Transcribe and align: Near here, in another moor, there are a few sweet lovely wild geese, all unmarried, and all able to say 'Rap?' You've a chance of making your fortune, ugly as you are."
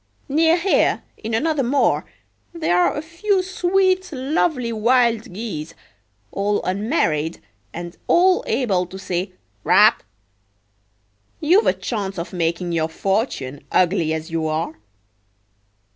Near 0.29 0.57
here, 0.57 1.03
in 1.15 1.35
another 1.35 1.61
moor, 1.61 2.05
there 2.53 2.75
are 2.75 2.97
a 2.97 3.03
few 3.03 3.43
sweet 3.43 4.11
lovely 4.11 4.73
wild 4.73 5.31
geese, 5.31 5.75
all 6.31 6.59
unmarried, 6.63 7.39
and 7.71 7.95
all 8.07 8.43
able 8.47 8.87
to 8.87 8.97
say 8.97 9.33
'Rap?' 9.63 10.01
You've 11.39 11.67
a 11.67 11.73
chance 11.73 12.17
of 12.17 12.33
making 12.33 12.71
your 12.71 12.89
fortune, 12.89 13.63
ugly 13.71 14.11
as 14.11 14.31
you 14.31 14.47
are." 14.47 14.73